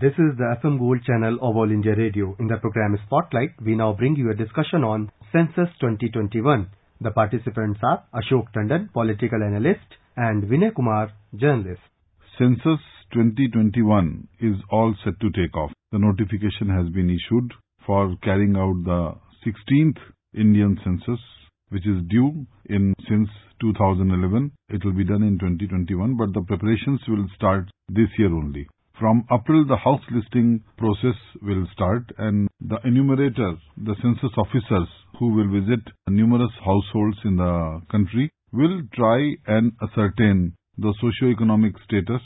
This 0.00 0.14
is 0.14 0.38
the 0.38 0.56
FM 0.56 0.78
Gold 0.78 1.04
channel 1.04 1.34
of 1.42 1.54
All 1.54 1.70
India 1.70 1.94
Radio. 1.94 2.34
In 2.40 2.46
the 2.46 2.56
program 2.56 2.98
Spotlight, 3.04 3.50
we 3.62 3.74
now 3.74 3.92
bring 3.92 4.16
you 4.16 4.30
a 4.30 4.34
discussion 4.34 4.84
on 4.84 5.12
Census 5.30 5.68
2021. 5.80 6.66
The 7.02 7.10
participants 7.10 7.78
are 7.82 8.02
Ashok 8.14 8.46
Tandon, 8.56 8.90
political 8.94 9.42
analyst, 9.42 9.84
and 10.16 10.44
Vinay 10.44 10.74
Kumar, 10.74 11.12
journalist. 11.36 11.82
Census 12.38 12.80
2021 13.12 14.28
is 14.40 14.56
all 14.70 14.94
set 15.04 15.20
to 15.20 15.28
take 15.28 15.54
off. 15.54 15.72
The 15.90 15.98
notification 15.98 16.70
has 16.70 16.88
been 16.88 17.10
issued 17.10 17.52
for 17.84 18.16
carrying 18.22 18.56
out 18.56 18.82
the 18.86 19.12
16th 19.44 19.98
Indian 20.34 20.80
census, 20.82 21.20
which 21.68 21.86
is 21.86 22.00
due 22.08 22.46
in 22.70 22.94
since 23.10 23.28
2011. 23.60 24.52
It 24.70 24.82
will 24.86 24.94
be 24.94 25.04
done 25.04 25.22
in 25.22 25.38
2021, 25.38 26.16
but 26.16 26.32
the 26.32 26.46
preparations 26.46 27.02
will 27.06 27.26
start 27.36 27.66
this 27.90 28.08
year 28.16 28.32
only. 28.32 28.66
From 29.02 29.24
April, 29.32 29.64
the 29.66 29.78
house 29.78 30.00
listing 30.12 30.62
process 30.78 31.16
will 31.42 31.66
start 31.72 32.04
and 32.18 32.48
the 32.60 32.78
enumerator, 32.84 33.56
the 33.76 33.96
census 34.00 34.30
officers 34.36 34.86
who 35.18 35.34
will 35.34 35.50
visit 35.50 35.80
numerous 36.08 36.52
households 36.64 37.18
in 37.24 37.34
the 37.34 37.82
country 37.90 38.30
will 38.52 38.80
try 38.94 39.34
and 39.48 39.72
ascertain 39.82 40.52
the 40.78 40.94
socio-economic 41.00 41.74
status 41.84 42.22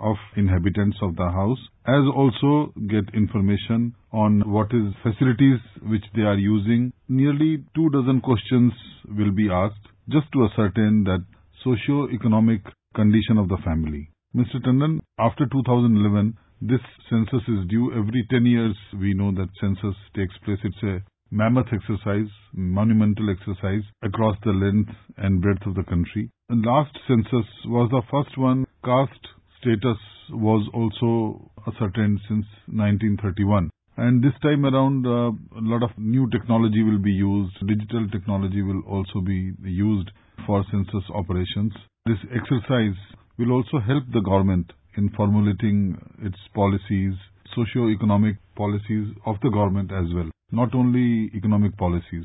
of 0.00 0.16
inhabitants 0.36 0.96
of 1.00 1.14
the 1.14 1.30
house 1.30 1.60
as 1.86 2.02
also 2.12 2.72
get 2.88 3.14
information 3.14 3.94
on 4.12 4.50
what 4.50 4.74
is 4.74 4.92
facilities 5.04 5.60
which 5.82 6.06
they 6.16 6.22
are 6.22 6.38
using. 6.38 6.92
Nearly 7.08 7.62
two 7.76 7.88
dozen 7.90 8.20
questions 8.20 8.72
will 9.16 9.30
be 9.30 9.48
asked 9.48 9.86
just 10.08 10.26
to 10.32 10.46
ascertain 10.46 11.04
that 11.04 11.24
socio-economic 11.62 12.62
condition 12.96 13.38
of 13.38 13.46
the 13.46 13.58
family. 13.64 14.10
Mr. 14.34 14.60
Tandon, 14.62 15.00
after 15.18 15.46
2011, 15.46 16.36
this 16.60 16.80
census 17.08 17.42
is 17.48 17.68
due 17.68 17.92
every 17.92 18.26
10 18.30 18.44
years. 18.44 18.76
We 18.98 19.14
know 19.14 19.32
that 19.32 19.48
census 19.60 19.94
takes 20.14 20.36
place. 20.44 20.58
It's 20.64 20.82
a 20.82 21.00
mammoth 21.30 21.68
exercise, 21.72 22.28
monumental 22.52 23.30
exercise 23.30 23.82
across 24.02 24.36
the 24.44 24.50
length 24.50 24.90
and 25.16 25.40
breadth 25.40 25.64
of 25.66 25.74
the 25.74 25.84
country. 25.84 26.30
The 26.48 26.56
last 26.56 26.98
census 27.06 27.46
was 27.66 27.88
the 27.90 28.02
first 28.10 28.36
one. 28.36 28.66
Caste 28.84 29.26
status 29.60 29.98
was 30.30 30.68
also 30.74 31.50
ascertained 31.66 32.20
since 32.28 32.46
1931. 32.66 33.70
And 33.96 34.22
this 34.22 34.34
time 34.42 34.66
around, 34.66 35.06
uh, 35.06 35.32
a 35.56 35.62
lot 35.64 35.82
of 35.82 35.96
new 35.96 36.28
technology 36.30 36.82
will 36.82 36.98
be 36.98 37.12
used. 37.12 37.56
Digital 37.66 38.06
technology 38.10 38.60
will 38.60 38.82
also 38.86 39.20
be 39.24 39.52
used 39.62 40.10
for 40.46 40.64
census 40.70 41.04
operations. 41.14 41.72
This 42.04 42.18
exercise 42.34 42.96
will 43.38 43.52
also 43.52 43.78
help 43.78 44.04
the 44.12 44.20
government 44.20 44.72
in 44.96 45.10
formulating 45.10 45.98
its 46.22 46.36
policies, 46.54 47.14
socio-economic 47.54 48.36
policies 48.56 49.08
of 49.26 49.36
the 49.42 49.50
government 49.50 49.92
as 49.92 50.12
well, 50.14 50.30
not 50.50 50.74
only 50.74 51.30
economic 51.34 51.76
policies. 51.76 52.24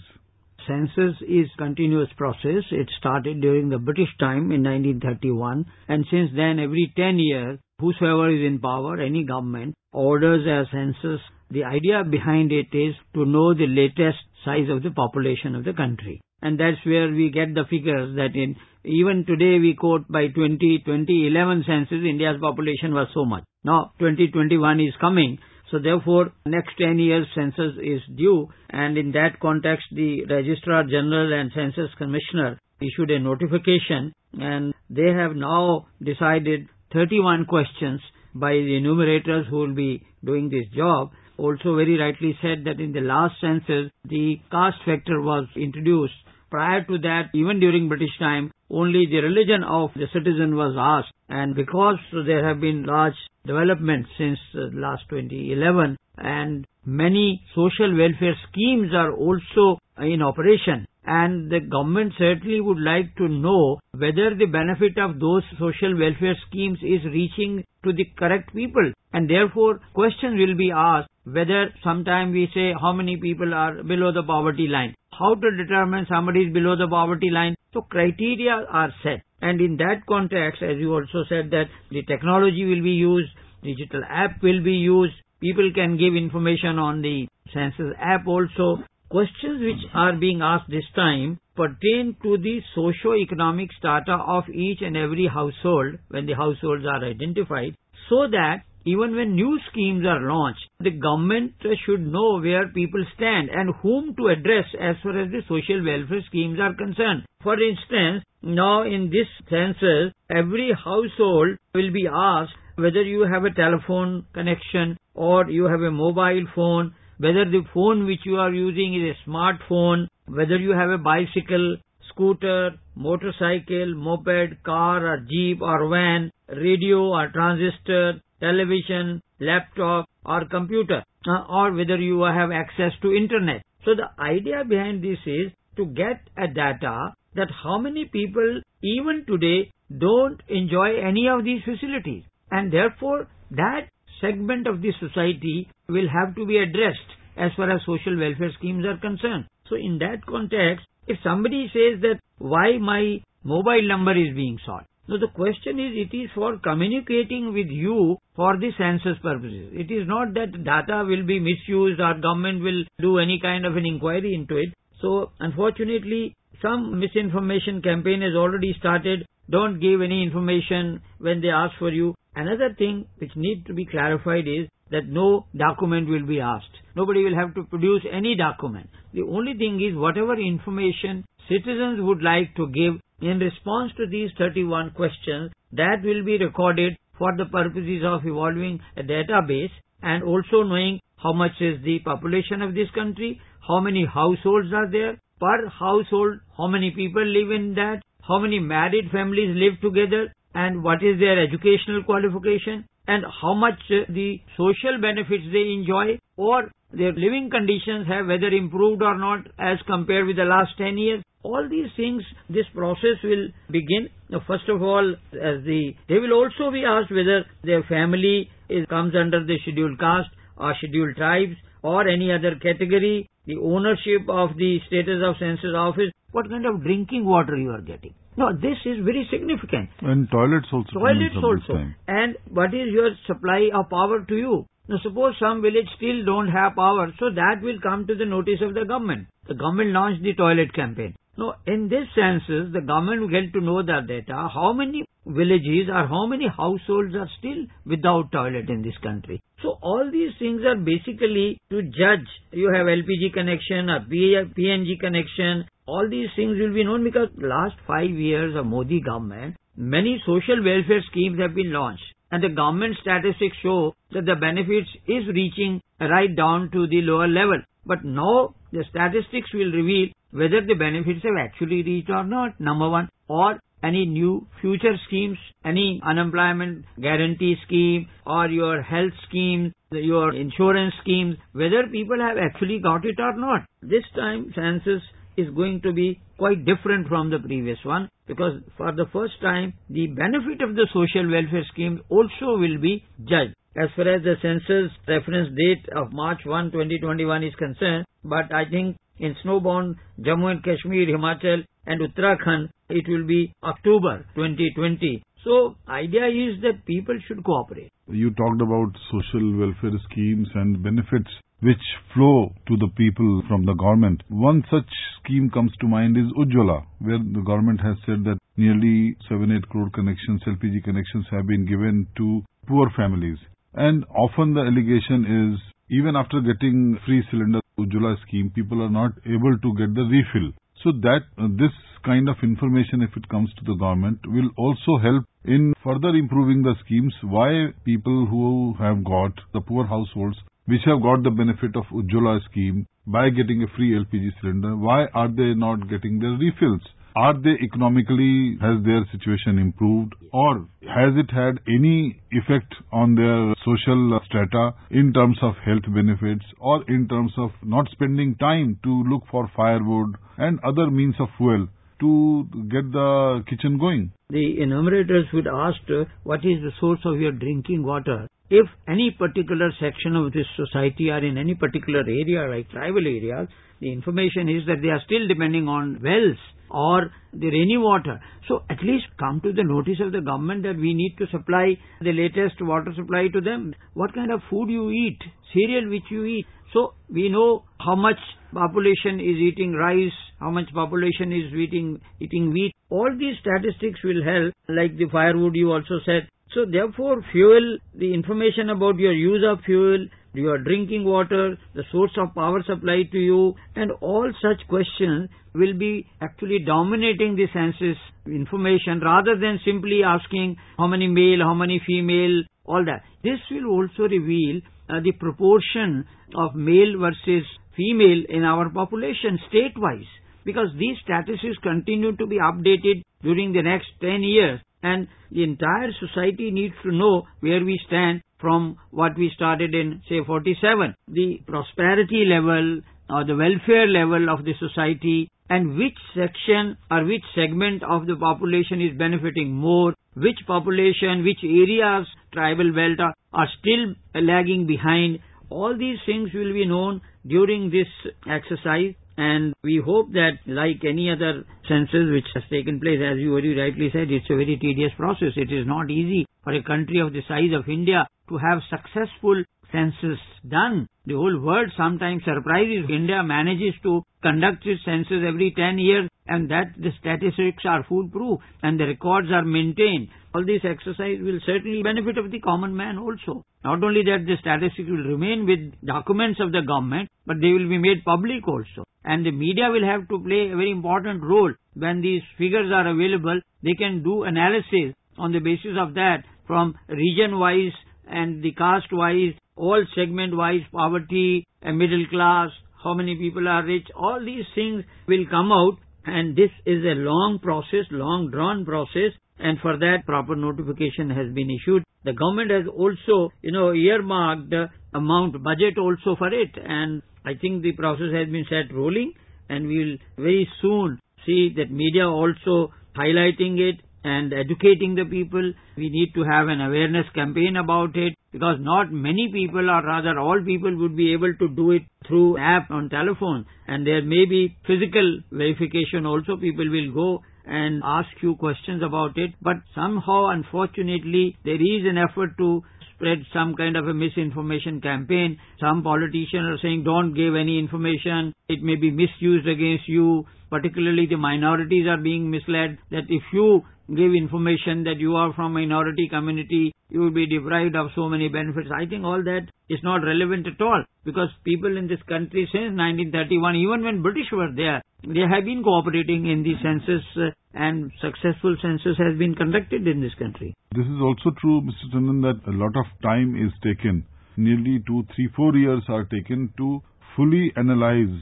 Census 0.68 1.16
is 1.28 1.48
continuous 1.58 2.10
process. 2.18 2.64
It 2.72 2.88
started 3.00 3.42
during 3.42 3.70
the 3.70 3.80
British 3.80 4.10
time 4.20 4.52
in 4.52 4.64
1931 4.64 5.66
and 5.88 6.06
since 6.12 6.30
then 6.36 6.60
every 6.60 6.94
10 6.96 7.18
years 7.18 7.60
whosoever 7.80 8.30
is 8.30 8.46
in 8.46 8.60
power, 8.60 9.02
any 9.02 9.24
government, 9.24 9.74
orders 9.92 10.46
a 10.46 10.70
census. 10.72 11.20
The 11.50 11.64
idea 11.64 12.04
behind 12.04 12.52
it 12.52 12.68
is 12.74 12.94
to 13.16 13.26
know 13.26 13.54
the 13.54 13.68
latest 13.68 14.20
size 14.46 14.70
of 14.70 14.84
the 14.84 14.92
population 14.92 15.56
of 15.56 15.64
the 15.64 15.74
country. 15.74 16.22
And 16.42 16.60
that's 16.60 16.84
where 16.86 17.10
we 17.12 17.30
get 17.30 17.54
the 17.54 17.66
figures 17.70 18.16
that 18.16 18.36
in 18.36 18.56
even 18.84 19.26
today 19.28 19.60
we 19.60 19.76
quote 19.80 20.08
by 20.08 20.28
20, 20.28 20.82
2011 20.86 21.64
census, 21.68 22.04
India's 22.04 22.42
population 22.42 22.94
was 22.94 23.08
so 23.14 23.26
much. 23.26 23.44
Now 23.64 23.94
2021 24.00 24.80
is 24.80 24.94
coming. 25.00 25.38
So 25.70 25.78
therefore, 25.80 26.34
next 26.46 26.74
10 26.80 27.00
years 27.00 27.28
census 27.36 27.76
is 27.82 28.02
due 28.18 28.50
and 28.70 28.98
in 28.98 29.12
that 29.12 29.40
context 29.42 29.86
the 29.92 30.26
Registrar 30.26 30.84
General 30.84 31.40
and 31.40 31.52
Census 31.56 31.92
Commissioner 31.98 32.60
issued 32.82 33.12
a 33.12 33.20
notification 33.20 34.14
and 34.34 34.74
they 34.90 35.14
have 35.14 35.36
now 35.36 35.88
decided 36.04 36.68
31 36.94 37.46
questions 37.46 38.02
by 38.34 38.52
the 38.52 38.76
enumerators 38.78 39.46
who 39.50 39.58
will 39.58 39.76
be 39.76 40.06
doing 40.26 40.50
this 40.50 40.68
job. 40.76 41.12
Also 41.38 41.76
very 41.76 41.98
rightly 41.98 42.38
said 42.42 42.64
that 42.66 42.80
in 42.80 42.92
the 42.94 43.02
last 43.02 43.36
census 43.42 43.92
the 44.06 44.40
caste 44.52 44.84
factor 44.86 45.22
was 45.22 45.48
introduced. 45.56 46.14
Prior 46.50 46.84
to 46.84 46.98
that, 47.00 47.30
even 47.34 47.60
during 47.60 47.88
British 47.88 48.18
time, 48.20 48.52
only 48.70 49.06
the 49.06 49.22
religion 49.22 49.64
of 49.64 49.92
the 49.96 50.08
citizen 50.14 50.56
was 50.56 50.76
asked 50.78 51.14
and 51.30 51.56
because 51.56 51.98
there 52.26 52.48
have 52.48 52.60
been 52.60 52.84
large 52.84 53.16
developments 53.46 54.10
since 54.18 54.40
uh, 54.56 54.68
last 54.74 55.04
2011 55.10 55.98
and 56.18 56.68
many 56.86 57.42
social 57.56 57.96
welfare 57.98 58.36
schemes 58.50 58.92
are 58.94 59.14
also 59.14 59.78
in 60.00 60.22
operation 60.22 60.86
and 61.06 61.52
the 61.52 61.60
government 61.60 62.14
certainly 62.18 62.62
would 62.62 62.80
like 62.80 63.16
to 63.16 63.28
know 63.28 63.80
whether 63.92 64.36
the 64.36 64.46
benefit 64.46 64.98
of 64.98 65.20
those 65.20 65.44
social 65.60 65.98
welfare 65.98 66.38
schemes 66.48 66.80
is 66.82 67.04
reaching 67.06 67.64
to 67.84 67.92
the 67.94 68.06
correct 68.18 68.54
people 68.54 68.92
and 69.14 69.30
therefore 69.30 69.80
questions 69.94 70.38
will 70.38 70.56
be 70.56 70.72
asked 70.72 71.10
whether 71.24 71.74
sometime 71.84 72.32
we 72.32 72.50
say 72.54 72.74
how 72.80 72.94
many 72.94 73.18
people 73.18 73.54
are 73.54 73.84
below 73.84 74.12
the 74.12 74.24
poverty 74.24 74.68
line. 74.68 74.96
How 75.12 75.36
to 75.36 75.58
determine 75.58 76.08
somebody 76.10 76.42
is 76.42 76.54
below 76.54 76.76
the 76.76 76.88
poverty 76.88 77.30
line? 77.30 77.56
So 77.74 77.82
criteria 77.82 78.66
are 78.70 78.94
set. 79.04 79.22
And 79.42 79.62
in 79.62 79.78
that 79.78 80.06
context 80.08 80.62
as 80.64 80.78
you 80.78 80.94
also 80.94 81.24
said 81.30 81.52
that 81.52 81.66
the 81.90 82.04
technology 82.04 82.66
will 82.66 82.84
be 82.84 82.92
used 82.92 83.30
digital 83.64 84.02
app 84.10 84.42
will 84.42 84.64
be 84.64 84.74
used 84.74 85.14
people 85.40 85.72
can 85.74 85.98
give 85.98 86.16
information 86.16 86.78
on 86.80 87.02
the 87.02 87.28
census 87.54 87.94
app 88.00 88.28
also. 88.28 88.84
Questions 89.10 89.60
which 89.60 89.92
are 89.94 90.14
being 90.16 90.42
asked 90.42 90.70
this 90.70 90.86
time 90.96 91.40
pertain 91.56 92.16
to 92.24 92.38
the 92.38 92.62
socio-economic 92.74 93.70
strata 93.78 94.14
of 94.14 94.46
each 94.50 94.82
and 94.82 94.96
every 94.96 95.28
household 95.28 95.96
when 96.08 96.26
the 96.26 96.34
households 96.34 96.86
are 96.86 97.04
identified 97.04 97.76
so 98.10 98.28
that 98.32 98.64
even 98.86 99.16
when 99.16 99.36
new 99.36 99.60
schemes 99.70 100.06
are 100.06 100.22
launched, 100.22 100.66
the 100.80 100.92
government 100.92 101.54
should 101.86 102.02
know 102.02 102.40
where 102.40 102.68
people 102.70 103.06
stand 103.16 103.50
and 103.50 103.76
whom 103.82 104.16
to 104.16 104.28
address 104.28 104.66
as 104.80 104.96
far 105.04 105.20
as 105.20 105.32
the 105.32 105.42
social 105.48 105.84
welfare 105.86 106.24
schemes 106.28 106.60
are 106.60 106.74
concerned. 106.74 107.24
For 107.44 107.56
instance, 107.62 108.24
now 108.42 108.84
in 108.84 109.10
this 109.10 109.28
census, 109.50 110.14
every 110.30 110.72
household 110.74 111.58
will 111.74 111.92
be 111.92 112.08
asked 112.12 112.54
whether 112.76 113.04
you 113.04 113.28
have 113.32 113.44
a 113.44 113.54
telephone 113.54 114.26
connection 114.34 114.98
or 115.14 115.50
you 115.50 115.66
have 115.66 115.82
a 115.82 115.92
mobile 115.92 116.46
phone 116.56 116.94
whether 117.22 117.46
the 117.46 117.62
phone 117.72 118.08
which 118.08 118.26
you 118.26 118.38
are 118.38 118.52
using 118.52 118.96
is 118.96 119.16
a 119.16 119.30
smartphone, 119.30 120.08
whether 120.26 120.58
you 120.58 120.72
have 120.72 120.90
a 120.90 120.98
bicycle, 120.98 121.78
scooter, 122.10 122.72
motorcycle, 122.96 123.94
moped, 123.96 124.64
car 124.64 125.06
or 125.06 125.20
jeep 125.30 125.62
or 125.62 125.88
van, 125.90 126.32
radio 126.50 126.98
or 127.18 127.30
transistor, 127.32 128.22
television, 128.42 129.22
laptop 129.40 130.10
or 130.26 130.46
computer, 130.46 131.04
uh, 131.28 131.44
or 131.50 131.72
whether 131.74 131.98
you 131.98 132.22
have 132.24 132.52
access 132.52 132.92
to 133.02 133.14
internet. 133.14 133.64
So 133.86 133.92
the 133.96 134.10
idea 134.22 134.64
behind 134.68 135.04
this 135.04 135.20
is 135.26 135.52
to 135.78 135.86
get 135.86 136.22
a 136.38 136.48
data 136.48 137.14
that 137.36 137.48
how 137.64 137.78
many 137.80 138.06
people 138.06 138.62
even 138.84 139.26
today 139.28 139.72
don't 139.98 140.42
enjoy 140.50 141.00
any 141.00 141.28
of 141.28 141.46
these 141.46 141.62
facilities 141.64 142.24
and 142.52 142.72
therefore 142.72 143.28
that 143.52 143.88
segment 144.20 144.68
of 144.68 144.82
the 144.82 144.92
society 145.00 145.70
will 145.90 146.08
have 146.10 146.36
to 146.36 146.46
be 146.46 146.58
addressed 146.58 147.12
as 147.38 147.52
far 147.56 147.72
as 147.72 147.82
social 147.86 148.18
welfare 148.20 148.52
schemes 148.58 148.86
are 148.86 148.98
concerned. 148.98 149.46
So 149.70 149.76
in 149.76 150.00
that 150.00 150.26
context, 150.28 150.86
if 151.08 151.18
somebody 151.24 151.68
says 151.74 152.02
that 152.02 152.20
why 152.38 152.78
my 152.78 153.24
mobile 153.44 153.88
number 153.88 154.12
is 154.12 154.36
being 154.36 154.60
sought, 154.66 154.86
now 155.08 155.18
the 155.18 155.28
question 155.34 155.80
is 155.80 155.94
it 155.96 156.16
is 156.16 156.30
for 156.36 156.58
communicating 156.58 157.54
with 157.54 157.68
you 157.68 158.18
for 158.36 158.58
the 158.58 158.72
census 158.78 159.18
purposes. 159.22 159.70
It 159.74 159.92
is 159.92 160.08
not 160.08 160.34
that 160.36 160.64
data 160.64 161.04
will 161.06 161.26
be 161.26 161.40
misused 161.40 162.00
or 162.00 162.14
government 162.14 162.64
will 162.64 162.84
do 163.00 163.18
any 163.20 163.40
kind 163.42 163.66
of 163.66 163.76
an 163.78 163.86
inquiry 163.86 164.34
into 164.34 164.58
it. 164.58 164.70
So 165.02 165.32
unfortunately 165.40 166.36
some 166.62 167.00
misinformation 167.00 167.82
campaign 167.82 168.22
has 168.22 168.36
already 168.36 168.76
started. 168.78 169.26
Don't 169.50 169.80
give 169.80 170.02
any 170.02 170.24
information 170.24 171.02
when 171.18 171.42
they 171.42 171.50
ask 171.50 171.78
for 171.80 171.90
you. 171.90 172.14
Another 172.36 172.74
thing 172.78 173.08
which 173.18 173.36
needs 173.36 173.66
to 173.66 173.74
be 173.74 173.86
clarified 173.86 174.48
is 174.48 174.70
that 174.92 175.08
no 175.08 175.48
document 175.58 176.08
will 176.08 176.26
be 176.26 176.40
asked. 176.40 176.78
Nobody 176.96 177.24
will 177.24 177.36
have 177.36 177.56
to 177.56 177.64
produce 177.64 178.06
any 178.12 178.36
document. 178.36 178.90
The 179.14 179.24
only 179.24 179.58
thing 179.58 179.82
is 179.82 179.98
whatever 179.98 180.40
information 180.40 181.26
citizens 181.50 182.00
would 182.02 182.22
like 182.22 182.56
to 182.56 182.68
give 182.68 183.02
in 183.22 183.40
response 183.40 183.92
to 183.98 184.08
these 184.08 184.32
31 184.38 184.92
questions, 184.92 185.52
that 185.74 186.02
will 186.04 186.24
be 186.26 186.38
recorded 186.38 186.98
for 187.18 187.36
the 187.38 187.46
purposes 187.46 188.04
of 188.04 188.26
evolving 188.26 188.80
a 188.98 189.04
database 189.04 189.72
and 190.02 190.24
also 190.24 190.64
knowing 190.64 191.00
how 191.18 191.32
much 191.32 191.52
is 191.60 191.82
the 191.84 192.00
population 192.00 192.62
of 192.62 192.74
this 192.74 192.90
country, 192.96 193.40
how 193.68 193.80
many 193.80 194.06
households 194.06 194.74
are 194.74 194.90
there, 194.90 195.20
per 195.40 195.68
household, 195.68 196.40
how 196.58 196.68
many 196.68 196.92
people 196.92 197.26
live 197.26 197.52
in 197.52 197.76
that, 197.76 198.02
how 198.28 198.40
many 198.40 198.60
married 198.60 199.12
families 199.12 199.56
live 199.56 199.80
together, 199.82 200.34
and 200.54 200.84
what 200.84 201.04
is 201.04 201.20
their 201.20 201.42
educational 201.42 202.04
qualification, 202.04 202.86
and 203.08 203.24
how 203.42 203.54
much 203.54 203.80
the 203.90 204.38
social 204.58 205.00
benefits 205.02 205.44
they 205.52 205.74
enjoy 205.78 206.20
or 206.38 206.70
their 206.94 207.14
living 207.14 207.50
conditions 207.50 208.08
have 208.08 208.28
whether 208.28 208.48
improved 208.48 209.02
or 209.02 209.18
not 209.18 209.48
as 209.58 209.78
compared 209.88 210.28
with 210.28 210.36
the 210.36 210.44
last 210.44 210.72
10 210.78 210.98
years. 210.98 211.24
All 211.44 211.68
these 211.70 211.90
things, 211.98 212.22
this 212.50 212.66
process 212.74 213.18
will 213.24 213.48
begin. 213.72 214.10
First 214.46 214.70
of 214.70 214.82
all, 214.82 215.16
as 215.34 215.64
the, 215.66 215.94
they 216.08 216.20
will 216.20 216.34
also 216.34 216.72
be 216.72 216.84
asked 216.86 217.12
whether 217.12 217.46
their 217.64 217.84
family 217.84 218.50
is, 218.70 218.86
comes 218.88 219.14
under 219.16 219.44
the 219.44 219.58
scheduled 219.64 220.00
caste 220.00 220.30
or 220.58 220.76
scheduled 220.78 221.16
tribes 221.16 221.56
or 221.82 222.08
any 222.08 222.32
other 222.32 222.56
category, 222.62 223.28
the 223.48 223.58
ownership 223.58 224.30
of 224.30 224.56
the 224.58 224.78
status 224.88 225.20
of 225.26 225.36
census 225.40 225.74
office, 225.76 226.12
what 226.32 226.50
kind 226.50 226.66
of 226.66 226.84
drinking 226.84 227.26
water 227.26 227.56
you 227.58 227.72
are 227.72 227.82
getting. 227.82 228.14
Now, 228.38 228.52
this 228.54 228.78
is 228.86 229.04
very 229.04 229.28
significant. 229.30 229.90
And 230.02 230.30
toilets 230.32 230.68
also. 230.72 230.92
Toilets 230.94 231.36
also. 231.44 231.86
And 232.08 232.36
what 232.50 232.74
is 232.74 232.88
your 232.92 233.12
supply 233.28 233.70
of 233.74 233.90
power 233.90 234.24
to 234.24 234.36
you? 234.36 234.66
Now, 234.88 234.98
suppose 235.04 235.36
some 235.40 235.62
village 235.62 235.88
still 235.98 236.26
don't 236.26 236.48
have 236.48 236.76
power, 236.76 237.12
so 237.20 237.30
that 237.30 237.62
will 237.62 237.80
come 237.82 238.08
to 238.08 238.16
the 238.16 238.26
notice 238.26 238.62
of 238.62 238.74
the 238.74 238.86
government. 238.86 239.28
The 239.48 239.54
government 239.54 239.92
launched 239.92 240.24
the 240.24 240.34
toilet 240.34 240.74
campaign. 240.74 241.16
Now, 241.38 241.56
in 241.66 241.88
this 241.88 242.08
census, 242.16 242.74
the 242.74 242.82
government 242.82 243.22
will 243.22 243.30
get 243.30 243.54
to 243.54 243.62
know 243.62 243.82
the 243.84 244.02
data, 244.08 244.50
how 244.54 244.74
many 244.74 245.06
villages 245.26 245.88
or 245.88 246.08
how 246.08 246.26
many 246.26 246.48
households 246.48 247.16
are 247.16 247.30
still 247.38 247.66
without 247.86 248.32
toilet 248.32 248.70
in 248.70 248.82
this 248.82 248.98
country. 249.04 249.40
So 249.62 249.78
all 249.82 250.10
these 250.12 250.32
things 250.40 250.62
are 250.66 250.76
basically 250.76 251.60
to 251.70 251.84
judge. 251.84 252.28
You 252.52 252.72
have 252.74 252.88
LPG 252.88 253.34
connection 253.34 253.90
or 253.90 254.00
PNG 254.02 255.00
connection. 255.00 255.66
All 255.88 256.08
these 256.10 256.30
things 256.36 256.58
will 256.60 256.74
be 256.74 256.84
known 256.84 257.04
because 257.04 257.30
last 257.38 257.76
five 257.88 258.10
years 258.10 258.56
of 258.56 258.66
Modi 258.66 259.02
government, 259.02 259.56
many 259.76 260.22
social 260.26 260.64
welfare 260.64 261.04
schemes 261.10 261.40
have 261.40 261.56
been 261.56 261.74
launched. 261.74 262.04
And 262.32 262.44
the 262.44 262.50
government 262.50 262.96
statistics 263.02 263.58
show 263.62 263.94
that 264.14 264.26
the 264.26 264.36
benefits 264.36 264.88
is 265.08 265.28
reaching 265.28 265.82
right 266.00 266.34
down 266.34 266.72
to 266.72 266.88
the 266.88 267.02
lower 267.02 267.28
level. 267.28 267.62
But 267.86 268.06
now 268.06 268.56
the 268.72 268.86
statistics 268.90 269.54
will 269.54 269.72
reveal 269.72 270.10
whether 270.32 270.62
the 270.66 270.76
benefits 270.76 271.24
have 271.24 271.38
actually 271.38 271.84
reached 271.84 272.10
or 272.10 272.24
not, 272.24 272.60
number 272.60 272.90
one, 272.90 273.10
or 273.28 273.60
any 273.84 274.06
new 274.06 274.48
future 274.62 274.96
schemes, 275.08 275.38
any 275.66 276.00
unemployment 276.06 276.86
guarantee 277.02 277.56
scheme 277.66 278.08
or 278.26 278.48
your 278.48 278.82
health 278.82 279.14
scheme, 279.28 279.74
your 279.92 280.34
insurance 280.34 280.94
schemes, 281.02 281.36
whether 281.54 281.88
people 281.92 282.20
have 282.20 282.38
actually 282.38 282.80
got 282.80 283.04
it 283.04 283.20
or 283.20 283.36
not. 283.36 283.62
This 283.82 284.04
time 284.16 284.54
census 284.56 285.02
is 285.38 285.50
going 285.56 285.82
to 285.82 285.94
be 285.94 286.20
quite 286.38 286.66
different 286.66 287.08
from 287.08 287.30
the 287.30 287.40
previous 287.40 287.78
one 287.84 288.10
because 288.28 288.54
for 288.78 288.92
the 288.92 289.06
first 289.14 289.34
time 289.42 289.74
the 289.90 290.08
benefit 290.08 290.62
of 290.62 290.76
the 290.76 290.88
social 290.94 291.30
welfare 291.30 291.66
scheme 291.72 292.02
also 292.10 292.58
will 292.58 292.80
be 292.80 293.04
judged. 293.26 293.56
As 293.76 293.90
far 293.96 294.08
as 294.14 294.22
the 294.24 294.36
census 294.42 294.92
reference 295.08 295.50
date 295.56 295.88
of 295.96 296.12
March 296.12 296.42
1, 296.46 296.72
2021 296.72 297.44
is 297.44 297.56
concerned, 297.56 298.06
but 298.24 298.54
I 298.54 298.66
think 298.70 298.98
in 299.20 299.36
snowbound 299.46 299.96
Jammu 300.20 300.52
and 300.52 300.64
Kashmir, 300.64 301.06
Himachal 301.08 301.64
and 301.86 302.02
Uttarakhand, 302.02 302.70
it 302.90 303.06
will 303.08 303.26
be 303.26 303.54
October 303.64 304.26
2020. 304.36 305.24
So, 305.44 305.76
idea 305.88 306.28
is 306.28 306.62
that 306.62 306.86
people 306.86 307.18
should 307.28 307.44
cooperate. 307.44 307.92
You 308.08 308.32
talked 308.32 308.62
about 308.62 308.92
social 309.10 309.58
welfare 309.58 309.98
schemes 310.12 310.48
and 310.54 310.84
benefits 310.84 311.32
which 311.62 311.82
flow 312.14 312.54
to 312.68 312.76
the 312.78 312.90
people 312.98 313.44
from 313.48 313.66
the 313.66 313.74
government. 313.74 314.22
One 314.30 314.64
such 314.72 314.90
scheme 315.24 315.50
comes 315.50 315.72
to 315.80 315.88
mind 315.88 316.18
is 316.18 316.26
Ujjwala, 316.38 316.86
where 317.00 317.20
the 317.20 317.44
government 317.46 317.82
has 317.82 317.98
said 318.06 318.24
that 318.26 318.40
nearly 318.58 319.16
7-8 319.30 319.70
crore 319.70 319.90
connections, 319.92 320.42
LPG 320.48 320.84
connections 320.84 321.26
have 321.32 321.48
been 321.48 321.66
given 321.66 322.08
to 322.18 322.42
poor 322.68 322.92
families. 322.96 323.38
And 323.74 324.06
often 324.10 324.54
the 324.54 324.62
allegation 324.62 325.54
is, 325.54 325.60
even 325.90 326.16
after 326.16 326.42
getting 326.42 327.00
free 327.06 327.24
cylinder 327.30 327.62
Ujjwala 327.78 328.18
scheme, 328.28 328.52
people 328.54 328.82
are 328.82 328.90
not 328.90 329.12
able 329.26 329.58
to 329.58 329.76
get 329.78 329.94
the 329.94 330.04
refill. 330.04 330.52
So 330.84 330.92
that 331.04 331.22
uh, 331.38 331.48
this 331.60 331.72
kind 332.04 332.28
of 332.28 332.38
information, 332.42 333.02
if 333.02 333.16
it 333.16 333.30
comes 333.30 333.50
to 333.54 333.66
the 333.66 333.76
government, 333.76 334.20
will 334.26 334.50
also 334.58 334.98
help 335.02 335.26
in 335.46 335.74
further 335.84 336.10
improving 336.10 336.64
the 336.64 336.74
schemes. 336.84 337.14
Why 337.22 337.68
people 337.86 338.26
who 338.26 338.74
have 338.80 339.04
got 339.04 339.34
the 339.54 339.62
poor 339.62 339.86
households, 339.86 340.38
which 340.66 340.82
have 340.86 341.02
got 341.02 341.24
the 341.24 341.32
benefit 341.32 341.76
of 341.76 341.86
Ujjwala 341.92 342.40
scheme 342.50 342.88
by 343.08 343.30
getting 343.30 343.64
a 343.64 343.68
free 343.76 343.92
LPG 343.98 344.30
cylinder, 344.40 344.76
why 344.76 345.06
are 345.14 345.28
they 345.28 345.54
not 345.54 345.90
getting 345.90 346.20
their 346.20 346.38
refills? 346.38 346.82
Are 347.16 347.34
they 347.34 347.58
economically, 347.62 348.58
has 348.62 348.84
their 348.86 349.06
situation 349.12 349.60
improved 349.60 350.14
or 350.32 350.68
has 350.84 351.14
it 351.18 351.30
had 351.30 351.60
any 351.68 352.22
effect 352.32 352.74
on 352.94 353.16
their 353.16 353.54
social 353.66 354.20
strata 354.26 354.76
in 354.92 355.12
terms 355.12 355.38
of 355.42 355.56
health 355.66 355.84
benefits 355.94 356.46
or 356.60 356.84
in 356.88 357.08
terms 357.10 357.34
of 357.38 357.52
not 357.64 357.90
spending 357.92 358.36
time 358.36 358.80
to 358.84 359.04
look 359.04 359.24
for 359.30 359.52
firewood 359.56 360.16
and 360.38 360.60
other 360.64 360.90
means 360.90 361.16
of 361.20 361.28
fuel 361.38 361.68
to 362.00 362.48
get 362.70 362.90
the 362.94 363.44
kitchen 363.50 363.78
going? 363.78 364.14
The 364.30 364.62
enumerators 364.62 365.26
would 365.34 365.48
ask 365.48 365.82
uh, 365.90 366.06
what 366.24 366.40
is 366.46 366.62
the 366.62 366.72
source 366.80 367.02
of 367.04 367.20
your 367.20 367.34
drinking 367.34 367.84
water 367.84 368.28
if 368.52 368.68
any 368.86 369.16
particular 369.18 369.72
section 369.80 370.16
of 370.18 370.34
this 370.34 370.46
society 370.58 371.10
are 371.10 371.24
in 371.24 371.38
any 371.38 371.56
particular 371.56 372.02
area 372.02 372.50
like 372.54 372.70
tribal 372.70 373.08
areas, 373.08 373.48
the 373.80 373.92
information 373.92 374.50
is 374.50 374.68
that 374.68 374.82
they 374.82 374.90
are 374.90 375.02
still 375.06 375.26
depending 375.28 375.70
on 375.70 376.02
wells 376.04 376.38
or 376.70 377.12
the 377.34 377.48
rainy 377.48 377.78
water. 377.78 378.20
So 378.50 378.64
at 378.70 378.84
least 378.84 379.06
come 379.18 379.40
to 379.44 379.54
the 379.54 379.64
notice 379.64 380.04
of 380.04 380.12
the 380.12 380.20
government 380.20 380.64
that 380.64 380.76
we 380.76 380.94
need 380.94 381.16
to 381.20 381.28
supply 381.32 381.78
the 382.02 382.12
latest 382.12 382.62
water 382.62 382.92
supply 382.94 383.28
to 383.34 383.40
them. 383.40 383.74
What 383.94 384.14
kind 384.14 384.32
of 384.32 384.42
food 384.50 384.70
you 384.70 384.90
eat, 384.92 385.20
cereal 385.54 385.90
which 385.90 386.12
you 386.12 386.26
eat. 386.26 386.46
So 386.74 386.94
we 387.10 387.30
know 387.30 387.64
how 387.80 387.96
much 387.96 388.20
population 388.54 389.20
is 389.20 389.40
eating 389.40 389.74
rice, 389.74 390.18
how 390.42 390.52
much 390.52 390.68
population 390.74 391.32
is 391.32 391.54
eating, 391.54 392.02
eating 392.20 392.52
wheat. 392.52 392.74
All 392.90 393.10
these 393.18 393.36
statistics 393.40 394.04
will 394.04 394.24
help, 394.24 394.54
like 394.68 394.98
the 394.98 395.08
firewood 395.10 395.56
you 395.56 395.72
also 395.72 396.00
said. 396.06 396.28
So 396.54 396.66
therefore 396.66 397.24
fuel, 397.32 397.78
the 397.96 398.14
information 398.14 398.70
about 398.70 398.98
your 398.98 399.14
use 399.14 399.44
of 399.48 399.64
fuel, 399.64 400.06
your 400.34 400.58
drinking 400.58 401.06
water, 401.06 401.58
the 401.76 401.84
source 401.92 402.12
of 402.18 402.36
power 402.36 402.62
supply 402.68 403.04
to 403.12 403.18
you, 403.18 403.54
and 403.76 403.92
all 404.02 404.30
such 404.42 404.68
questions 404.68 405.30
will 405.54 405.74
be 405.74 406.06
actually 406.22 406.60
dominating 406.66 407.38
the 407.38 407.48
census 407.54 407.98
information 408.26 409.00
rather 409.00 409.38
than 409.38 409.60
simply 409.66 410.02
asking 410.04 410.58
how 410.78 410.88
many 410.88 411.08
male, 411.08 411.40
how 411.42 411.54
many 411.54 411.82
female, 411.88 412.44
all 412.66 412.84
that. 412.84 413.04
This 413.24 413.40
will 413.50 413.68
also 413.72 414.04
reveal 414.04 414.60
uh, 414.90 415.00
the 415.02 415.14
proportion 415.14 416.06
of 416.36 416.56
male 416.56 417.00
versus 417.00 417.46
female 417.78 418.24
in 418.28 418.44
our 418.44 418.70
population 418.70 419.40
state-wise 419.48 420.12
because 420.44 420.68
these 420.78 420.98
statistics 421.04 421.58
continue 421.64 422.16
to 422.18 422.28
be 422.28 422.40
updated 422.40 423.04
during 423.22 423.54
the 423.54 423.62
next 423.62 423.88
10 424.02 424.24
years 424.24 424.60
and 424.84 425.08
the 425.32 425.44
entire 425.44 425.92
society 426.00 426.52
needs 426.52 426.76
to 426.84 426.92
know 426.92 427.24
where 427.40 427.64
we 427.64 427.80
stand 427.88 428.22
from 428.40 428.78
what 428.90 429.18
we 429.18 429.32
started 429.36 429.74
in, 429.76 430.02
say, 430.10 430.20
47. 430.26 430.96
The 431.08 431.40
prosperity 431.48 432.26
level 432.26 432.82
or 433.10 433.26
the 433.26 433.36
welfare 433.36 433.88
level 433.88 434.30
of 434.30 434.46
the 434.46 434.54
society 434.60 435.30
and 435.50 435.78
which 435.78 435.98
section 436.16 436.78
or 436.90 437.06
which 437.06 437.24
segment 437.36 437.84
of 437.84 438.08
the 438.08 438.16
population 438.16 438.82
is 438.82 438.98
benefiting 438.98 439.52
more, 439.52 439.94
which 440.16 440.40
population, 440.48 441.24
which 441.24 441.44
areas, 441.44 442.08
tribal 442.34 442.72
belt 442.74 443.00
are, 443.00 443.14
are 443.34 443.50
still 443.60 443.94
lagging 444.16 444.66
behind. 444.66 445.20
All 445.50 445.78
these 445.78 446.00
things 446.06 446.30
will 446.34 446.54
be 446.54 446.66
known 446.66 447.02
during 447.28 447.70
this 447.70 447.88
exercise 448.28 448.96
and 449.22 449.54
we 449.64 449.80
hope 449.86 450.12
that 450.14 450.40
like 450.48 450.82
any 450.84 451.12
other 451.12 451.46
census 451.70 452.10
which 452.12 452.30
has 452.34 452.44
taken 452.50 452.80
place, 452.80 453.00
as 453.06 453.20
you 453.20 453.34
very 453.38 453.54
rightly 453.56 453.90
said, 453.94 454.10
it's 454.10 454.30
a 454.30 454.36
very 454.36 454.58
tedious 454.60 454.92
process. 454.98 455.34
It 455.36 455.52
is 455.54 455.68
not 455.68 455.92
easy 455.92 456.26
for 456.44 456.54
a 456.54 456.64
country 456.64 457.00
of 457.00 457.14
the 457.14 457.22
size 457.28 457.54
of 457.54 457.70
India 457.70 458.08
to 458.30 458.38
have 458.38 458.66
successful 458.70 459.44
census 459.72 460.20
done. 460.48 460.88
The 461.06 461.14
whole 461.14 461.40
world 461.40 461.72
sometimes 461.78 462.24
surprises. 462.26 462.90
India 462.90 463.22
manages 463.24 463.76
to 463.84 464.02
conduct 464.24 464.66
its 464.66 464.84
census 464.86 465.22
every 465.28 465.54
10 465.56 465.78
years 465.78 466.10
and 466.28 466.50
that 466.50 466.74
the 466.78 466.92
statistics 467.00 467.64
are 467.66 467.86
foolproof 467.88 468.40
and 468.64 468.80
the 468.80 468.86
records 468.86 469.28
are 469.32 469.44
maintained. 469.44 470.10
All 470.34 470.46
this 470.46 470.62
exercise 470.64 471.20
will 471.20 471.40
certainly 471.46 471.84
benefit 471.84 472.18
of 472.18 472.32
the 472.32 472.40
common 472.40 472.76
man 472.76 472.98
also. 472.98 473.44
Not 473.64 473.84
only 473.84 474.02
that 474.04 474.26
the 474.26 474.38
statistics 474.40 474.90
will 474.90 475.04
remain 475.04 475.46
with 475.46 475.74
documents 475.86 476.40
of 476.40 476.52
the 476.52 476.62
government, 476.62 477.10
but 477.26 477.38
they 477.42 477.50
will 477.50 477.68
be 477.68 477.78
made 477.78 478.06
public 478.06 478.48
also. 478.48 478.86
And 479.04 479.26
the 479.26 479.32
media 479.32 479.70
will 479.70 479.86
have 479.86 480.08
to 480.10 480.20
play 480.20 480.52
a 480.52 480.56
very 480.56 480.72
important 480.72 481.24
role. 481.24 481.52
When 481.74 482.02
these 482.02 482.22
figures 482.38 482.72
are 482.72 482.88
available, 482.88 483.42
they 483.64 483.74
can 483.74 484.04
do 484.04 484.24
analysis 484.24 484.96
on 485.18 485.32
the 485.32 485.40
basis 485.40 485.76
of 485.80 485.96
that 485.96 486.24
from 486.48 486.76
region-wise 486.88 487.74
and 488.08 488.44
the 488.44 488.52
caste-wise, 488.52 489.34
all 489.56 489.84
segment-wise, 489.96 490.62
poverty, 490.72 491.48
middle 491.64 492.06
class, 492.10 492.50
how 492.84 492.94
many 492.94 493.16
people 493.16 493.48
are 493.48 493.66
rich, 493.66 493.88
all 493.96 494.20
these 494.24 494.46
things 494.56 494.84
will 495.08 495.26
come 495.30 495.52
out 495.52 495.78
and 496.06 496.36
this 496.36 496.52
is 496.66 496.84
a 496.84 496.96
long 496.96 497.40
process, 497.42 497.86
long 497.92 498.30
drawn 498.32 498.66
process 498.66 499.12
and 499.40 499.60
for 499.62 499.78
that 499.78 500.04
proper 500.06 500.36
notification 500.36 501.10
has 501.10 501.34
been 501.34 501.50
issued 501.50 501.84
the 502.04 502.14
government 502.14 502.50
has 502.50 502.66
also, 502.68 503.32
you 503.42 503.52
know, 503.52 503.74
earmarked 503.74 504.54
amount, 504.94 505.44
budget 505.44 505.78
also 505.78 506.16
for 506.18 506.34
it. 506.34 506.50
And 506.56 507.02
I 507.26 507.34
think 507.40 507.62
the 507.62 507.74
process 507.74 508.12
has 508.14 508.28
been 508.28 508.46
set 508.50 508.74
rolling 508.74 509.14
and 509.50 509.68
we 509.68 509.78
will 509.78 509.98
very 510.18 510.50
soon 510.62 511.00
see 511.26 511.54
that 511.58 511.72
media 511.72 512.08
also 512.08 512.74
highlighting 512.96 513.60
it 513.60 513.82
and 514.04 514.34
educating 514.34 514.96
the 514.96 515.06
people. 515.06 515.54
We 515.78 515.90
need 515.90 516.14
to 516.16 516.24
have 516.24 516.48
an 516.48 516.60
awareness 516.62 517.06
campaign 517.14 517.56
about 517.56 517.96
it 517.96 518.14
because 518.32 518.58
not 518.60 518.92
many 518.92 519.30
people 519.32 519.70
or 519.70 519.82
rather 519.86 520.20
all 520.20 520.42
people 520.46 520.76
would 520.78 520.96
be 520.96 521.14
able 521.14 521.34
to 521.36 521.48
do 521.50 521.72
it 521.72 521.84
through 522.08 522.38
app 522.38 522.72
on 522.72 522.90
telephone 522.90 523.46
and 523.68 523.86
there 523.86 524.02
may 524.02 524.26
be 524.26 524.56
physical 524.66 525.20
verification 525.32 526.06
also 526.06 526.38
people 526.38 526.70
will 526.70 526.92
go 526.94 527.24
and 527.46 527.82
ask 527.84 528.10
you 528.22 528.36
questions 528.36 528.84
about 528.84 529.18
it 529.18 529.32
but 529.42 529.58
somehow 529.76 530.28
unfortunately 530.28 531.36
there 531.44 531.62
is 531.62 531.86
an 531.86 531.98
effort 531.98 532.38
to 532.38 532.62
spread 533.02 533.26
some 533.34 533.56
kind 533.56 533.76
of 533.76 533.88
a 533.88 533.94
misinformation 533.94 534.80
campaign. 534.80 535.40
Some 535.60 535.82
politicians 535.82 536.46
are 536.46 536.60
saying 536.62 536.84
don't 536.84 537.16
give 537.16 537.34
any 537.36 537.58
information. 537.58 538.36
It 538.48 538.62
may 538.62 538.76
be 538.76 538.92
misused 538.92 539.48
against 539.48 539.88
you. 539.88 540.26
Particularly 540.52 541.08
the 541.10 541.16
minorities 541.16 541.88
are 541.88 541.98
being 541.98 542.30
misled 542.30 542.78
that 542.92 543.10
if 543.10 543.24
you 543.34 543.64
give 543.90 544.14
information 544.14 544.84
that 544.84 545.00
you 545.00 545.16
are 545.16 545.34
from 545.34 545.54
minority 545.54 546.08
community, 546.10 546.74
you 546.90 547.00
will 547.00 547.12
be 547.12 547.26
deprived 547.26 547.76
of 547.76 547.88
so 547.96 548.08
many 548.10 548.28
benefits. 548.28 548.70
I 548.74 548.86
think 548.86 549.04
all 549.04 549.24
that 549.24 549.48
is 549.70 549.80
not 549.82 550.04
relevant 550.04 550.48
at 550.48 550.62
all 550.62 550.84
because 551.06 551.30
people 551.44 551.78
in 551.78 551.88
this 551.88 552.04
country 552.08 552.48
since 552.52 552.76
1931, 552.76 553.56
even 553.56 553.84
when 553.84 554.02
British 554.02 554.28
were 554.32 554.52
there, 554.56 554.84
they 555.08 555.26
have 555.26 555.46
been 555.46 555.64
cooperating 555.64 556.28
in 556.28 556.44
the 556.44 556.54
census 556.62 557.04
uh, 557.18 557.32
and 557.54 557.92
successful 558.02 558.56
census 558.62 558.98
has 558.98 559.18
been 559.18 559.36
conducted 559.36 559.88
in 559.88 560.02
this 560.02 560.14
country. 560.20 560.54
This 560.76 560.86
is 560.86 561.02
also 561.02 561.32
true, 561.42 561.62
Mr. 561.62 561.96
Tandon, 561.96 562.22
that 562.22 562.40
a 562.48 562.56
lot 562.56 562.76
of 562.76 562.86
time 563.02 563.36
is 563.36 563.52
taken. 563.64 564.06
Nearly 564.38 564.84
two, 564.86 565.04
three, 565.16 565.30
four 565.36 565.56
years 565.56 565.84
are 565.90 566.06
taken 566.06 566.54
to 566.58 566.82
fully 567.16 567.52
analyze 567.56 568.14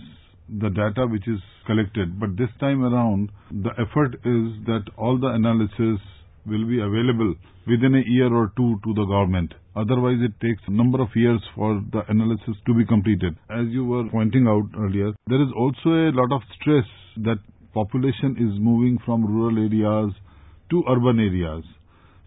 the 0.60 0.70
data 0.70 1.06
which 1.08 1.28
is 1.28 1.40
collected. 1.68 2.20
But 2.20 2.38
this 2.38 2.50
time 2.60 2.84
around, 2.84 3.32
the 3.52 3.72
effort 3.78 4.16
is 4.26 4.66
that 4.66 4.84
all 4.98 5.20
the 5.20 5.28
analysis 5.28 6.02
will 6.46 6.66
be 6.66 6.80
available 6.80 7.36
within 7.68 7.96
a 7.96 8.04
year 8.06 8.34
or 8.34 8.52
two 8.58 8.80
to 8.84 8.94
the 8.94 9.06
government. 9.06 9.54
Otherwise, 9.76 10.18
it 10.22 10.34
takes 10.42 10.62
a 10.68 10.72
number 10.72 11.02
of 11.02 11.10
years 11.16 11.42
for 11.56 11.82
the 11.92 12.02
analysis 12.10 12.56
to 12.66 12.74
be 12.74 12.86
completed. 12.86 13.36
As 13.50 13.68
you 13.70 13.86
were 13.86 14.10
pointing 14.10 14.48
out 14.48 14.68
earlier, 14.78 15.14
there 15.28 15.42
is 15.42 15.50
also 15.56 15.90
a 15.90 16.12
lot 16.12 16.32
of 16.36 16.42
stress 16.60 16.86
that 17.18 17.38
population 17.74 18.36
is 18.40 18.60
moving 18.60 18.98
from 19.06 19.26
rural 19.26 19.58
areas 19.58 20.14
to 20.72 20.84
urban 20.90 21.20
areas. 21.20 21.64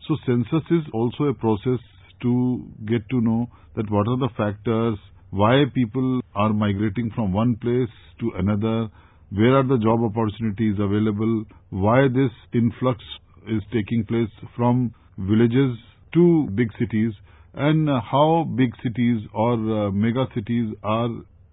So 0.07 0.17
census 0.27 0.65
is 0.71 0.85
also 0.93 1.25
a 1.25 1.35
process 1.35 1.81
to 2.23 2.65
get 2.87 3.09
to 3.11 3.21
know 3.21 3.49
that 3.77 3.91
what 3.91 4.07
are 4.09 4.19
the 4.19 4.31
factors, 4.37 4.99
why 5.33 5.65
people 5.75 6.21
are 6.35 6.53
migrating 6.53 7.11
from 7.15 7.33
one 7.33 7.57
place 7.57 7.89
to 8.21 8.33
another, 8.37 8.89
where 9.31 9.57
are 9.57 9.67
the 9.67 9.79
job 9.79 10.05
opportunities 10.05 10.75
available, 10.79 11.45
why 11.71 12.03
this 12.09 12.31
influx 12.53 13.01
is 13.49 13.63
taking 13.73 14.05
place 14.05 14.29
from 14.55 14.95
villages 15.17 15.79
to 16.13 16.47
big 16.55 16.69
cities, 16.79 17.13
and 17.55 17.89
how 17.89 18.47
big 18.57 18.73
cities 18.83 19.23
or 19.33 19.55
uh, 19.55 19.91
mega 19.91 20.27
cities 20.35 20.75
are 20.83 21.09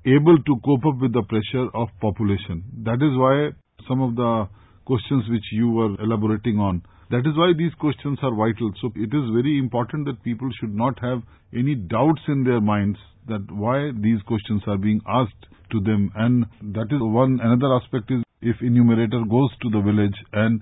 able 0.05 0.37
to 0.43 0.55
cope 0.65 0.85
up 0.85 0.99
with 0.99 1.13
the 1.13 1.23
pressure 1.23 1.69
of 1.73 1.87
population. 2.01 2.63
That 2.83 2.99
is 2.99 3.15
why 3.15 3.51
some 3.87 4.01
of 4.01 4.15
the 4.15 4.49
questions 4.83 5.23
which 5.29 5.45
you 5.53 5.71
were 5.71 5.95
elaborating 6.03 6.59
on. 6.59 6.81
That 7.11 7.19
is 7.19 7.35
why 7.35 7.53
these 7.57 7.73
questions 7.79 8.19
are 8.21 8.35
vital. 8.35 8.71
So 8.81 8.91
it 8.95 9.13
is 9.13 9.33
very 9.33 9.57
important 9.57 10.05
that 10.05 10.21
people 10.21 10.49
should 10.59 10.75
not 10.75 10.99
have 10.99 11.21
any 11.53 11.75
doubts 11.75 12.21
in 12.27 12.43
their 12.43 12.59
minds 12.59 12.99
that 13.29 13.49
why 13.51 13.91
these 13.95 14.21
questions 14.27 14.61
are 14.67 14.77
being 14.77 15.01
asked 15.07 15.45
to 15.71 15.79
them. 15.79 16.11
And 16.15 16.45
that 16.73 16.89
is 16.91 16.99
one, 16.99 17.39
another 17.41 17.73
aspect 17.75 18.11
is 18.11 18.23
if 18.41 18.57
enumerator 18.61 19.23
goes 19.29 19.49
to 19.61 19.69
the 19.69 19.81
village 19.81 20.15
and 20.33 20.61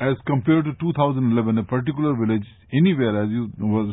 as 0.00 0.16
compared 0.26 0.64
to 0.64 0.72
2011, 0.80 1.58
a 1.58 1.62
particular 1.64 2.14
village, 2.16 2.46
anywhere, 2.72 3.22
as 3.22 3.30
you 3.30 3.50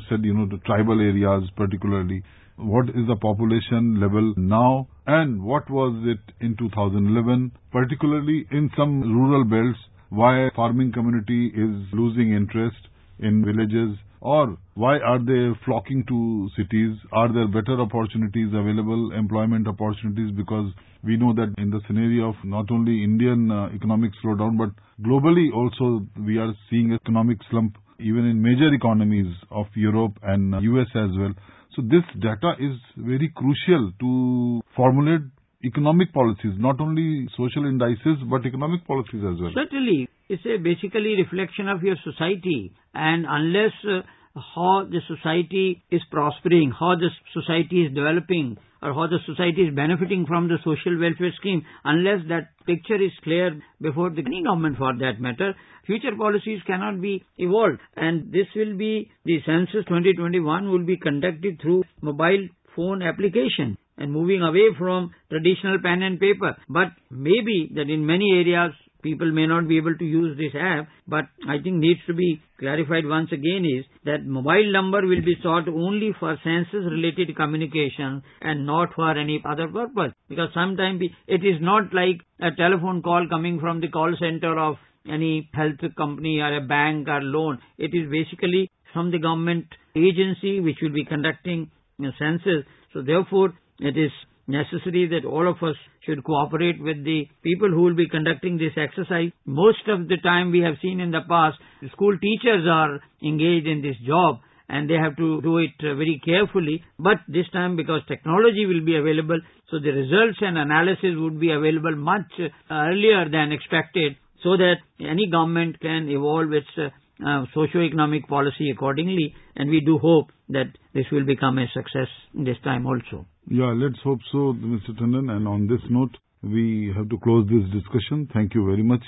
said, 0.09 0.23
you 0.23 0.33
know, 0.33 0.47
the 0.47 0.57
tribal 0.65 0.99
areas 0.99 1.47
particularly, 1.55 2.23
what 2.57 2.89
is 2.89 3.05
the 3.07 3.15
population 3.15 4.01
level 4.01 4.33
now 4.35 4.87
and 5.05 5.41
what 5.41 5.69
was 5.69 5.93
it 6.05 6.33
in 6.43 6.55
2011, 6.57 7.51
particularly 7.71 8.45
in 8.51 8.69
some 8.75 9.01
rural 9.01 9.45
belts, 9.45 9.79
why 10.09 10.49
farming 10.55 10.91
community 10.91 11.47
is 11.47 11.93
losing 11.93 12.33
interest 12.33 12.89
in 13.19 13.43
villages 13.45 13.97
or 14.21 14.57
why 14.73 14.97
are 14.99 15.19
they 15.19 15.57
flocking 15.65 16.03
to 16.07 16.49
cities? 16.57 16.97
Are 17.13 17.31
there 17.31 17.47
better 17.47 17.79
opportunities 17.79 18.49
available, 18.53 19.11
employment 19.13 19.67
opportunities? 19.67 20.35
Because 20.35 20.71
we 21.03 21.15
know 21.15 21.33
that 21.33 21.53
in 21.57 21.69
the 21.69 21.79
scenario 21.87 22.29
of 22.29 22.35
not 22.43 22.69
only 22.71 23.03
Indian 23.03 23.49
uh, 23.49 23.69
economic 23.73 24.11
slowdown, 24.23 24.57
but 24.57 24.69
globally 25.05 25.53
also 25.53 26.05
we 26.25 26.37
are 26.37 26.53
seeing 26.69 26.93
economic 26.93 27.37
slump 27.49 27.77
even 27.99 28.25
in 28.25 28.41
major 28.41 28.73
economies 28.73 29.33
of 29.51 29.65
Europe 29.75 30.13
and 30.23 30.53
US 30.63 30.87
uh, 30.95 31.05
as 31.05 31.11
well. 31.17 31.33
So 31.75 31.81
this 31.83 32.03
data 32.19 32.53
is 32.59 32.75
very 32.97 33.31
crucial 33.35 33.91
to 33.99 34.61
formulate 34.75 35.21
economic 35.65 36.13
policies, 36.13 36.53
not 36.57 36.79
only 36.79 37.27
social 37.35 37.65
indices, 37.65 38.17
but 38.29 38.45
economic 38.45 38.85
policies 38.87 39.21
as 39.23 39.39
well. 39.41 39.51
Certainly. 39.53 40.07
It's 40.29 40.45
a 40.45 40.57
basically 40.57 41.15
reflection 41.17 41.67
of 41.67 41.83
your 41.83 41.95
society. 42.03 42.71
And 42.93 43.25
unless 43.27 43.73
uh, 43.83 44.01
how 44.35 44.85
the 44.85 45.01
society 45.07 45.83
is 45.91 46.01
prospering, 46.11 46.71
how 46.71 46.95
the 46.95 47.09
society 47.33 47.85
is 47.85 47.93
developing, 47.93 48.57
or 48.81 48.93
how 48.93 49.07
the 49.07 49.19
society 49.25 49.63
is 49.63 49.75
benefiting 49.75 50.25
from 50.27 50.47
the 50.47 50.57
social 50.63 50.97
welfare 50.99 51.33
scheme, 51.39 51.65
unless 51.83 52.21
that 52.29 52.53
picture 52.65 53.01
is 53.01 53.11
clear 53.23 53.59
before 53.81 54.11
the 54.11 54.21
government 54.21 54.77
for 54.77 54.93
that 54.95 55.19
matter, 55.19 55.53
future 55.85 56.15
policies 56.15 56.61
cannot 56.65 57.01
be 57.01 57.25
evolved. 57.37 57.79
And 57.97 58.31
this 58.31 58.47
will 58.55 58.77
be, 58.77 59.11
the 59.25 59.39
census 59.45 59.83
2021 59.89 60.71
will 60.71 60.85
be 60.85 60.97
conducted 60.97 61.59
through 61.59 61.83
mobile 62.01 62.47
phone 62.75 63.01
application 63.01 63.77
and 63.99 64.11
moving 64.11 64.41
away 64.41 64.69
from 64.77 65.11
traditional 65.29 65.77
pen 65.83 66.01
and 66.01 66.19
paper. 66.19 66.55
But 66.67 66.87
maybe 67.11 67.69
that 67.75 67.89
in 67.89 68.05
many 68.05 68.31
areas 68.31 68.73
people 69.01 69.31
may 69.31 69.47
not 69.47 69.67
be 69.67 69.77
able 69.77 69.95
to 69.95 70.05
use 70.05 70.37
this 70.37 70.59
app, 70.59 70.87
but 71.07 71.25
I 71.47 71.61
think 71.63 71.77
needs 71.77 71.99
to 72.07 72.13
be 72.13 72.41
clarified 72.59 73.05
once 73.05 73.31
again 73.31 73.65
is 73.65 73.85
that 74.05 74.25
mobile 74.25 74.71
number 74.73 75.01
will 75.05 75.23
be 75.23 75.37
sought 75.41 75.67
only 75.67 76.11
for 76.19 76.37
census 76.43 76.89
related 76.89 77.35
communication 77.35 78.23
and 78.41 78.65
not 78.65 78.89
for 78.95 79.11
any 79.17 79.41
other 79.45 79.67
purpose. 79.67 80.13
Because 80.27 80.49
sometimes 80.53 81.01
it 81.27 81.45
is 81.45 81.61
not 81.61 81.93
like 81.93 82.19
a 82.41 82.55
telephone 82.55 83.01
call 83.01 83.27
coming 83.29 83.59
from 83.59 83.79
the 83.79 83.87
call 83.87 84.13
center 84.19 84.57
of 84.59 84.75
any 85.09 85.49
health 85.53 85.79
company 85.97 86.39
or 86.39 86.57
a 86.57 86.61
bank 86.61 87.07
or 87.07 87.21
loan. 87.21 87.59
It 87.77 87.91
is 87.93 88.09
basically 88.11 88.69
from 88.93 89.11
the 89.11 89.19
government 89.19 89.67
agency 89.95 90.59
which 90.59 90.77
will 90.81 90.93
be 90.93 91.05
conducting 91.05 91.71
census. 92.17 92.65
So 92.93 93.01
therefore, 93.01 93.53
it 93.79 93.97
is 93.97 94.11
necessary 94.47 95.07
that 95.07 95.27
all 95.27 95.47
of 95.47 95.61
us 95.61 95.75
should 96.05 96.23
cooperate 96.23 96.81
with 96.81 97.03
the 97.03 97.27
people 97.43 97.69
who 97.69 97.81
will 97.81 97.95
be 97.95 98.09
conducting 98.09 98.57
this 98.57 98.73
exercise. 98.75 99.31
Most 99.45 99.87
of 99.87 100.07
the 100.07 100.17
time 100.23 100.51
we 100.51 100.59
have 100.61 100.75
seen 100.81 100.99
in 100.99 101.11
the 101.11 101.21
past, 101.29 101.57
the 101.81 101.89
school 101.89 102.17
teachers 102.17 102.65
are 102.67 102.99
engaged 103.21 103.67
in 103.67 103.81
this 103.81 103.95
job 104.05 104.39
and 104.67 104.89
they 104.89 104.95
have 104.95 105.15
to 105.17 105.41
do 105.41 105.57
it 105.57 105.71
very 105.81 106.21
carefully. 106.25 106.83
But 106.97 107.17
this 107.27 107.49
time 107.53 107.75
because 107.75 108.01
technology 108.07 108.65
will 108.65 108.83
be 108.85 108.95
available, 108.97 109.39
so 109.69 109.79
the 109.79 109.91
results 109.91 110.39
and 110.41 110.57
analysis 110.57 111.13
would 111.15 111.39
be 111.39 111.51
available 111.51 111.95
much 111.95 112.29
earlier 112.71 113.29
than 113.29 113.51
expected 113.51 114.15
so 114.43 114.57
that 114.57 114.75
any 114.99 115.29
government 115.29 115.79
can 115.79 116.07
evolve 116.09 116.53
its 116.53 116.93
Uh, 117.19 117.43
socio-economic 117.53 118.27
policy 118.29 118.69
accordingly 118.71 119.35
and 119.57 119.69
we 119.69 119.81
do 119.81 119.97
hope 119.97 120.27
that 120.47 120.67
this 120.93 121.03
will 121.11 121.25
become 121.25 121.57
a 121.57 121.65
success 121.73 122.07
this 122.33 122.55
time 122.63 122.85
also. 122.85 123.25
Yeah, 123.49 123.73
let's 123.75 123.99
hope 124.03 124.19
so, 124.31 124.53
Mr. 124.53 124.97
Tandon. 124.97 125.29
And 125.29 125.45
on 125.45 125.67
this 125.67 125.81
note, 125.89 126.15
we 126.41 126.93
have 126.95 127.09
to 127.09 127.17
close 127.17 127.45
this 127.49 127.69
discussion. 127.73 128.29
Thank 128.33 128.55
you 128.55 128.65
very 128.65 128.83
much. 128.83 129.03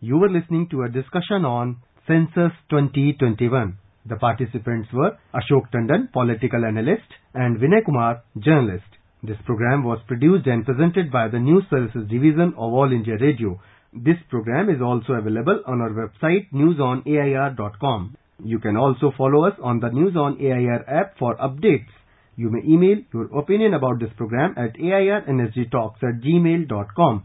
You 0.00 0.18
were 0.18 0.28
listening 0.30 0.68
to 0.70 0.82
a 0.82 0.88
discussion 0.88 1.44
on 1.44 1.78
Census 2.06 2.52
2021. 2.70 3.76
The 4.06 4.16
participants 4.16 4.88
were 4.92 5.16
Ashok 5.34 5.70
Tandon, 5.72 6.12
political 6.12 6.64
analyst, 6.64 7.06
and 7.34 7.58
Vinay 7.58 7.84
Kumar, 7.84 8.22
journalist. 8.38 8.86
This 9.22 9.36
program 9.46 9.84
was 9.84 10.00
produced 10.08 10.46
and 10.46 10.66
presented 10.66 11.12
by 11.12 11.28
the 11.28 11.38
News 11.38 11.64
Services 11.70 12.08
Division 12.10 12.54
of 12.56 12.72
All 12.72 12.90
India 12.92 13.14
Radio. 13.20 13.60
This 13.92 14.16
program 14.30 14.70
is 14.70 14.80
also 14.80 15.12
available 15.12 15.62
on 15.66 15.82
our 15.82 15.90
website 15.90 16.50
newsonair.com. 16.52 18.16
You 18.42 18.58
can 18.58 18.76
also 18.76 19.12
follow 19.16 19.44
us 19.44 19.52
on 19.62 19.80
the 19.80 19.90
News 19.90 20.16
on 20.16 20.40
AIR 20.40 20.88
app 20.88 21.18
for 21.18 21.36
updates. 21.36 21.92
You 22.34 22.48
may 22.50 22.60
email 22.66 23.02
your 23.12 23.26
opinion 23.38 23.74
about 23.74 24.00
this 24.00 24.08
program 24.16 24.54
at 24.56 24.74
airnsgtalks 24.78 26.02
at 26.02 26.22
gmail.com. 26.24 27.20